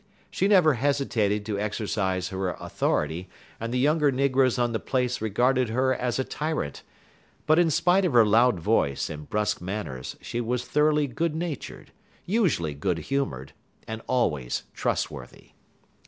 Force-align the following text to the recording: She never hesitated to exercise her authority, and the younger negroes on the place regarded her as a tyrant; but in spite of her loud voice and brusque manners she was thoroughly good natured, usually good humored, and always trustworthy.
She 0.31 0.47
never 0.47 0.73
hesitated 0.73 1.45
to 1.45 1.59
exercise 1.59 2.29
her 2.29 2.49
authority, 2.59 3.29
and 3.59 3.71
the 3.71 3.77
younger 3.77 4.11
negroes 4.11 4.57
on 4.57 4.71
the 4.71 4.79
place 4.79 5.21
regarded 5.21 5.69
her 5.69 5.93
as 5.93 6.17
a 6.17 6.23
tyrant; 6.23 6.81
but 7.45 7.59
in 7.59 7.69
spite 7.69 8.03
of 8.03 8.13
her 8.13 8.25
loud 8.25 8.59
voice 8.59 9.11
and 9.11 9.29
brusque 9.29 9.61
manners 9.61 10.15
she 10.19 10.41
was 10.41 10.65
thoroughly 10.65 11.05
good 11.05 11.35
natured, 11.35 11.91
usually 12.25 12.73
good 12.73 12.97
humored, 12.97 13.53
and 13.87 14.01
always 14.07 14.63
trustworthy. 14.73 15.51